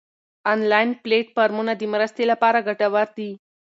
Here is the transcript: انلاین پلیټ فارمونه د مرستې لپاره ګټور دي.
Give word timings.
انلاین 0.51 0.89
پلیټ 1.03 1.27
فارمونه 1.35 1.71
د 1.77 1.81
مرستې 1.93 2.23
لپاره 2.31 2.65
ګټور 2.67 3.07
دي. 3.17 3.31